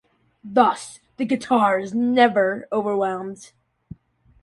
Thus, 0.43 0.99
the 1.17 1.25
guitar 1.25 1.79
is 1.79 1.93
never 1.93 2.67
overwhelmed. 2.71 3.51